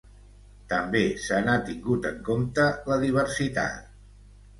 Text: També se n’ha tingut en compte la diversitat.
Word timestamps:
També 0.69 1.01
se 1.25 1.41
n’ha 1.47 1.57
tingut 1.67 2.07
en 2.11 2.17
compte 2.29 2.65
la 2.93 2.97
diversitat. 3.05 3.93